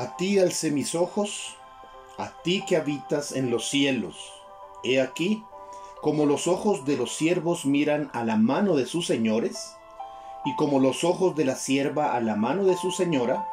A 0.00 0.16
ti 0.16 0.38
alcé 0.38 0.70
mis 0.70 0.94
ojos, 0.94 1.58
a 2.16 2.30
ti 2.42 2.64
que 2.66 2.78
habitas 2.78 3.32
en 3.32 3.50
los 3.50 3.68
cielos. 3.68 4.16
He 4.82 4.98
aquí, 4.98 5.44
como 6.00 6.24
los 6.24 6.46
ojos 6.46 6.86
de 6.86 6.96
los 6.96 7.14
siervos 7.14 7.66
miran 7.66 8.10
a 8.14 8.24
la 8.24 8.36
mano 8.36 8.76
de 8.76 8.86
sus 8.86 9.06
señores, 9.06 9.76
y 10.46 10.56
como 10.56 10.78
los 10.80 11.04
ojos 11.04 11.36
de 11.36 11.44
la 11.44 11.54
sierva 11.54 12.14
a 12.14 12.20
la 12.22 12.34
mano 12.34 12.64
de 12.64 12.78
su 12.78 12.92
señora, 12.92 13.46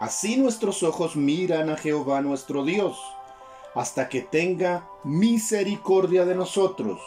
así 0.00 0.36
nuestros 0.36 0.82
ojos 0.82 1.16
miran 1.16 1.70
a 1.70 1.78
Jehová 1.78 2.20
nuestro 2.20 2.62
Dios, 2.62 3.00
hasta 3.74 4.10
que 4.10 4.20
tenga 4.20 4.86
misericordia 5.02 6.26
de 6.26 6.34
nosotros. 6.34 7.00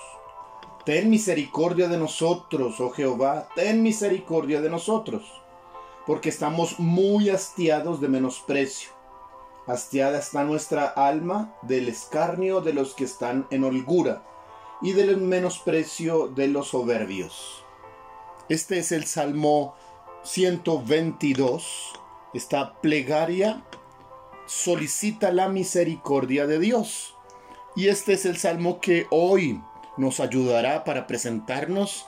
Ten 0.83 1.11
misericordia 1.11 1.89
de 1.89 1.99
nosotros, 1.99 2.79
oh 2.79 2.89
Jehová, 2.89 3.49
ten 3.53 3.83
misericordia 3.83 4.61
de 4.61 4.71
nosotros, 4.71 5.42
porque 6.05 6.30
estamos 6.30 6.80
muy 6.80 7.30
hastiados 7.30 8.02
de 8.02 8.09
menosprecio. 8.09 8.91
Hastiada 9.67 10.20
está 10.20 10.43
nuestra 10.43 10.85
alma 10.85 11.55
del 11.62 11.88
escarnio 11.88 12.62
de 12.62 12.73
los 12.73 12.93
que 12.93 13.05
están 13.05 13.48
en 13.49 13.63
holgura 13.63 14.23
y 14.81 14.91
del 14.91 15.17
menosprecio 15.17 16.27
de 16.27 16.49
los 16.49 16.70
soberbios. 16.70 17.63
Este 18.49 18.79
es 18.79 18.91
el 18.91 19.05
Salmo 19.05 19.76
122. 20.23 21.93
Esta 22.34 22.73
plegaria 22.81 23.63
solicita 24.45 25.31
la 25.31 25.48
misericordia 25.48 26.45
de 26.45 26.59
Dios. 26.59 27.15
Y 27.76 27.88
este 27.88 28.13
es 28.13 28.26
el 28.26 28.38
Salmo 28.38 28.81
que 28.81 29.07
hoy 29.09 29.62
nos 29.95 30.20
ayudará 30.20 30.84
para 30.84 31.07
presentarnos 31.07 32.05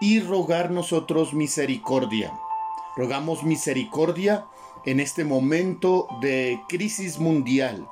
y 0.00 0.20
rogar 0.20 0.70
nosotros 0.70 1.32
misericordia. 1.32 2.32
Rogamos 2.96 3.42
misericordia 3.42 4.46
en 4.84 5.00
este 5.00 5.24
momento 5.24 6.08
de 6.20 6.60
crisis 6.68 7.18
mundial, 7.18 7.88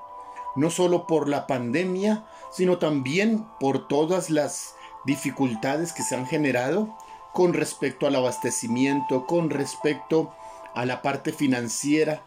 no 0.56 0.70
solo 0.70 1.06
por 1.06 1.28
la 1.28 1.47
pandemia, 1.47 2.24
sino 2.50 2.78
también 2.78 3.47
por 3.60 3.88
todas 3.88 4.30
las 4.30 4.77
dificultades 5.05 5.92
que 5.92 6.02
se 6.02 6.14
han 6.14 6.27
generado 6.27 6.97
con 7.32 7.52
respecto 7.52 8.06
al 8.06 8.14
abastecimiento, 8.14 9.27
con 9.27 9.50
respecto 9.50 10.32
a 10.75 10.86
la 10.86 11.02
parte 11.02 11.32
financiera. 11.32 12.25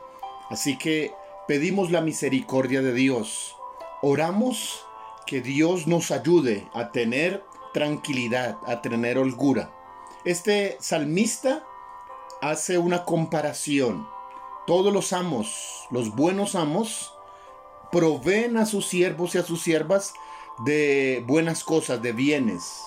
Así 0.49 0.77
que 0.77 1.13
pedimos 1.47 1.91
la 1.91 2.01
misericordia 2.01 2.81
de 2.81 2.93
Dios. 2.93 3.55
Oramos 4.01 4.85
que 5.25 5.41
Dios 5.41 5.87
nos 5.87 6.11
ayude 6.11 6.67
a 6.73 6.91
tener 6.91 7.43
tranquilidad, 7.73 8.57
a 8.67 8.81
tener 8.81 9.17
holgura. 9.17 9.71
Este 10.25 10.77
salmista 10.79 11.63
hace 12.41 12.77
una 12.77 13.05
comparación. 13.05 14.07
Todos 14.65 14.93
los 14.93 15.13
amos, 15.13 15.87
los 15.91 16.15
buenos 16.15 16.55
amos, 16.55 17.13
proveen 17.91 18.57
a 18.57 18.65
sus 18.65 18.85
siervos 18.87 19.35
y 19.35 19.37
a 19.37 19.43
sus 19.43 19.61
siervas 19.61 20.13
de 20.65 21.23
buenas 21.25 21.63
cosas, 21.63 22.01
de 22.01 22.11
bienes. 22.11 22.83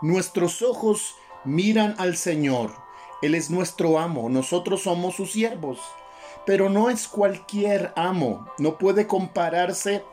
Nuestros 0.00 0.62
ojos 0.62 1.16
miran 1.44 1.94
al 1.98 2.16
Señor. 2.16 2.72
Él 3.22 3.34
es 3.34 3.50
nuestro 3.50 3.98
amo, 3.98 4.28
nosotros 4.28 4.82
somos 4.82 5.16
sus 5.16 5.32
siervos. 5.32 5.80
Pero 6.46 6.68
no 6.68 6.90
es 6.90 7.08
cualquier 7.08 7.92
amo, 7.96 8.46
no 8.58 8.76
puede 8.76 9.06
compararse 9.06 10.04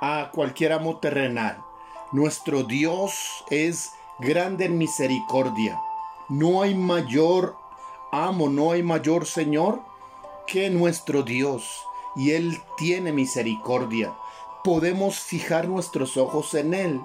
a 0.00 0.30
cualquier 0.32 0.72
amo 0.72 0.98
terrenal. 0.98 1.62
Nuestro 2.12 2.62
Dios 2.62 3.44
es 3.50 3.92
grande 4.18 4.66
en 4.66 4.78
misericordia. 4.78 5.80
No 6.28 6.62
hay 6.62 6.74
mayor 6.74 7.56
amo, 8.12 8.48
no 8.48 8.72
hay 8.72 8.82
mayor 8.82 9.26
Señor 9.26 9.80
que 10.46 10.70
nuestro 10.70 11.22
Dios 11.22 11.84
y 12.16 12.32
Él 12.32 12.60
tiene 12.76 13.12
misericordia. 13.12 14.12
Podemos 14.64 15.20
fijar 15.20 15.68
nuestros 15.68 16.16
ojos 16.16 16.54
en 16.54 16.74
Él. 16.74 17.00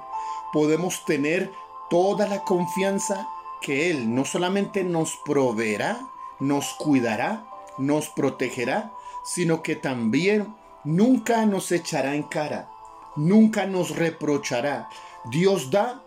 Podemos 0.52 1.06
tener 1.06 1.52
toda 1.90 2.28
la 2.28 2.44
confianza 2.44 3.30
que 3.62 3.90
Él 3.90 4.14
no 4.14 4.26
solamente 4.26 4.84
nos 4.84 5.16
proveerá, 5.26 6.00
nos 6.40 6.74
cuidará, 6.74 7.46
nos 7.78 8.10
protegerá, 8.10 8.92
sino 9.24 9.64
que 9.64 9.76
también 9.76 10.56
nunca 10.84 11.46
nos 11.46 11.72
echará 11.72 12.16
en 12.16 12.24
cara, 12.24 12.70
nunca 13.16 13.66
nos 13.66 13.96
reprochará. 13.96 14.90
Dios 15.26 15.72
da 15.72 16.04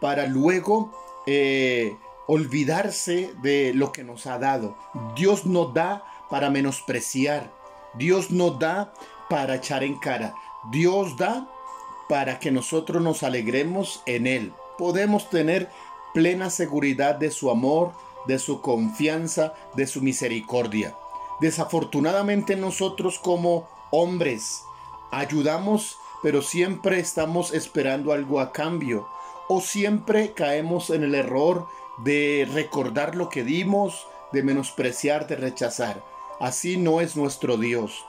para 0.00 0.26
luego 0.26 0.92
eh, 1.26 1.96
olvidarse 2.28 3.32
de 3.42 3.72
lo 3.74 3.90
que 3.90 4.04
nos 4.04 4.26
ha 4.26 4.38
dado. 4.38 4.76
Dios 5.16 5.46
no 5.46 5.64
da 5.64 6.04
para 6.30 6.50
menospreciar. 6.50 7.50
Dios 7.94 8.30
no 8.30 8.50
da 8.50 8.92
para 9.28 9.56
echar 9.56 9.82
en 9.82 9.98
cara. 9.98 10.34
Dios 10.70 11.16
da 11.16 11.48
para 12.08 12.38
que 12.38 12.50
nosotros 12.50 13.02
nos 13.02 13.22
alegremos 13.22 14.02
en 14.06 14.26
Él. 14.26 14.52
Podemos 14.76 15.30
tener 15.30 15.70
plena 16.12 16.50
seguridad 16.50 17.14
de 17.14 17.30
su 17.30 17.50
amor, 17.50 17.92
de 18.26 18.38
su 18.38 18.60
confianza, 18.60 19.54
de 19.74 19.86
su 19.86 20.02
misericordia. 20.02 20.94
Desafortunadamente 21.40 22.56
nosotros 22.56 23.18
como 23.18 23.68
hombres 23.90 24.62
ayudamos, 25.10 25.96
pero 26.22 26.42
siempre 26.42 27.00
estamos 27.00 27.54
esperando 27.54 28.12
algo 28.12 28.40
a 28.40 28.52
cambio. 28.52 29.08
O 29.48 29.62
siempre 29.62 30.34
caemos 30.34 30.90
en 30.90 31.04
el 31.04 31.14
error 31.14 31.68
de 32.04 32.48
recordar 32.52 33.14
lo 33.14 33.28
que 33.28 33.44
dimos, 33.44 34.06
de 34.32 34.42
menospreciar, 34.42 35.26
de 35.26 35.36
rechazar. 35.36 36.04
Así 36.40 36.76
no 36.76 37.00
es 37.00 37.16
nuestro 37.16 37.56
Dios. 37.56 38.04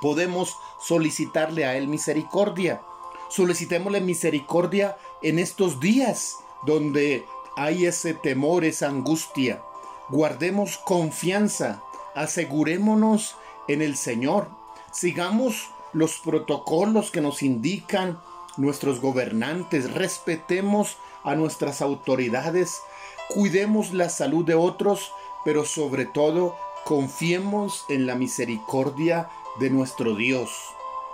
Podemos 0.00 0.56
solicitarle 0.80 1.64
a 1.64 1.76
Él 1.76 1.88
misericordia. 1.88 2.82
Solicitémosle 3.28 4.00
misericordia 4.00 4.96
en 5.22 5.38
estos 5.38 5.80
días 5.80 6.38
donde 6.64 7.24
hay 7.56 7.86
ese 7.86 8.14
temor, 8.14 8.64
esa 8.64 8.88
angustia. 8.88 9.62
Guardemos 10.08 10.78
confianza, 10.78 11.82
asegurémonos 12.14 13.36
en 13.68 13.82
el 13.82 13.96
Señor. 13.96 14.48
Sigamos 14.92 15.70
los 15.92 16.18
protocolos 16.18 17.10
que 17.10 17.20
nos 17.20 17.42
indican 17.42 18.20
nuestros 18.56 19.00
gobernantes, 19.00 19.92
respetemos 19.92 20.96
a 21.22 21.34
nuestras 21.34 21.80
autoridades, 21.82 22.82
cuidemos 23.28 23.92
la 23.92 24.08
salud 24.08 24.44
de 24.44 24.54
otros, 24.54 25.12
pero 25.44 25.64
sobre 25.64 26.06
todo 26.06 26.56
Confiemos 26.84 27.86
en 27.88 28.04
la 28.04 28.14
misericordia 28.14 29.30
de 29.58 29.70
nuestro 29.70 30.14
Dios. 30.14 30.50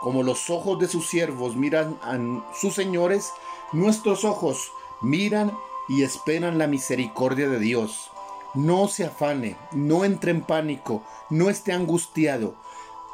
Como 0.00 0.25
los 0.25 0.50
ojos 0.50 0.81
de 0.81 0.88
sus 0.88 1.09
siervos 1.09 1.54
miran 1.54 1.97
a 2.03 2.19
sus 2.53 2.75
señores, 2.75 3.32
nuestros 3.71 4.25
ojos 4.25 4.72
miran 5.00 5.56
y 5.88 6.03
esperan 6.03 6.59
la 6.59 6.66
misericordia 6.66 7.48
de 7.48 7.60
Dios. 7.60 8.10
No 8.54 8.88
se 8.88 9.04
afane, 9.04 9.56
no 9.71 10.04
entre 10.04 10.32
en 10.32 10.41
pánico, 10.41 11.04
no 11.28 11.50
esté 11.50 11.72
angustiado. 11.72 12.56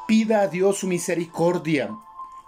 Pida 0.08 0.40
a 0.40 0.48
Dios 0.48 0.78
su 0.78 0.86
misericordia. 0.86 1.94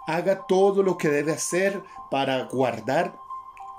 Haga 0.07 0.47
todo 0.47 0.81
lo 0.81 0.97
que 0.97 1.09
debe 1.09 1.33
hacer 1.33 1.83
para 2.09 2.45
guardar 2.45 3.19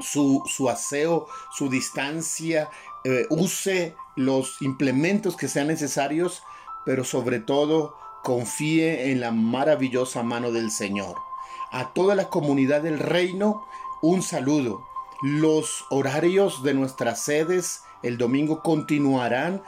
su, 0.02 0.42
su 0.46 0.68
aseo, 0.68 1.26
su 1.52 1.68
distancia, 1.68 2.70
eh, 3.04 3.26
use 3.30 3.96
los 4.16 4.60
implementos 4.60 5.36
que 5.36 5.48
sean 5.48 5.68
necesarios, 5.68 6.42
pero 6.84 7.04
sobre 7.04 7.40
todo 7.40 7.96
confíe 8.22 9.10
en 9.10 9.20
la 9.20 9.30
maravillosa 9.30 10.22
mano 10.22 10.52
del 10.52 10.70
Señor. 10.70 11.16
A 11.72 11.92
toda 11.92 12.14
la 12.14 12.28
comunidad 12.28 12.82
del 12.82 12.98
reino, 12.98 13.66
un 14.02 14.22
saludo. 14.22 14.86
Los 15.22 15.84
horarios 15.90 16.62
de 16.62 16.74
nuestras 16.74 17.20
sedes 17.20 17.82
el 18.02 18.18
domingo 18.18 18.62
continuarán 18.62 19.62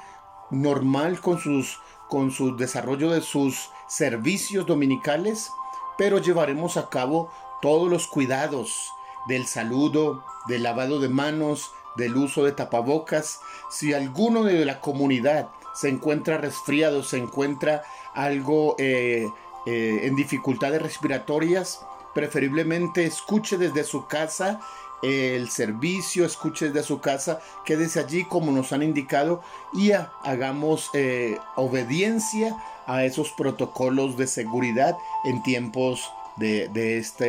normal 0.50 1.20
con 1.20 1.38
sus 1.38 1.78
con 2.08 2.30
su 2.30 2.56
desarrollo 2.56 3.10
de 3.10 3.22
sus 3.22 3.70
servicios 3.88 4.66
dominicales, 4.66 5.50
pero 5.96 6.18
llevaremos 6.18 6.76
a 6.76 6.90
cabo 6.90 7.30
todos 7.62 7.88
los 7.88 8.06
cuidados 8.06 8.90
del 9.26 9.46
saludo, 9.46 10.24
del 10.46 10.62
lavado 10.62 10.98
de 11.00 11.08
manos, 11.08 11.72
del 11.96 12.16
uso 12.16 12.44
de 12.44 12.52
tapabocas. 12.52 13.40
Si 13.70 13.92
alguno 13.92 14.44
de 14.44 14.64
la 14.64 14.80
comunidad 14.80 15.50
se 15.74 15.88
encuentra 15.88 16.38
resfriado, 16.38 17.02
se 17.02 17.18
encuentra 17.18 17.82
algo 18.14 18.76
eh, 18.78 19.28
eh, 19.66 20.00
en 20.02 20.16
dificultades 20.16 20.82
respiratorias, 20.82 21.84
preferiblemente 22.14 23.04
escuche 23.04 23.56
desde 23.56 23.84
su 23.84 24.06
casa 24.06 24.60
el 25.02 25.50
servicio, 25.50 26.24
escuche 26.24 26.70
desde 26.70 26.86
su 26.86 27.00
casa, 27.00 27.40
quédese 27.64 27.98
allí 27.98 28.24
como 28.24 28.52
nos 28.52 28.72
han 28.72 28.84
indicado 28.84 29.42
y 29.72 29.90
hagamos 29.90 30.90
eh, 30.94 31.38
obediencia 31.56 32.56
a 32.86 33.04
esos 33.04 33.32
protocolos 33.32 34.16
de 34.16 34.28
seguridad 34.28 34.96
en 35.24 35.42
tiempos 35.42 36.08
de, 36.36 36.68
de 36.68 36.98
esta 36.98 37.26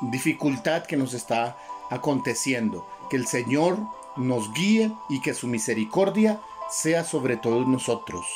dificultad 0.00 0.84
que 0.84 0.96
nos 0.96 1.14
está 1.14 1.56
aconteciendo. 1.90 2.86
Que 3.10 3.16
el 3.16 3.26
Señor 3.26 3.78
nos 4.16 4.52
guíe 4.52 4.92
y 5.08 5.20
que 5.20 5.34
su 5.34 5.46
misericordia 5.46 6.40
sea 6.70 7.04
sobre 7.04 7.36
todos 7.36 7.66
nosotros. 7.66 8.26